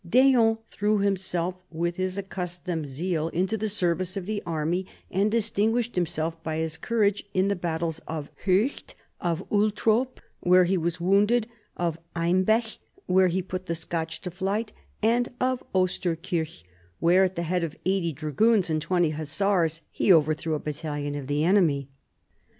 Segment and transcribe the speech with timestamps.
[0.03, 5.93] D'Eon threw himself with his accustomed zeal into the service of the army and distinguished
[5.93, 11.45] himself by his courage in the battles of Hoecht; of Ultrop, where he was wounded;
[11.77, 16.63] of Eimbech where he put the Scotch to flight; and of Osterkirk,
[16.99, 21.27] where at the head of 80 dragoons and 20 hussars he overthrew a battalion of
[21.27, 21.89] the enemy.